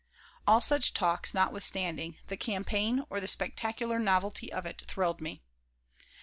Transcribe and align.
All 0.47 0.61
such 0.61 0.95
talks 0.95 1.31
notwithstanding, 1.31 2.17
the 2.25 2.35
campaign, 2.35 3.05
or 3.11 3.19
the 3.19 3.27
spectacular 3.27 3.99
novelty 3.99 4.51
of 4.51 4.65
it, 4.65 4.81
thrilled 4.87 5.21
me. 5.21 5.43